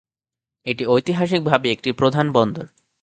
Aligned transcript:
এটি 0.65 0.83
ঐতিহাসিক 0.85 1.41
ভাবে 1.43 1.67
একটি 1.71 1.89
প্রধান 1.91 2.27
বন্দর। 2.31 2.65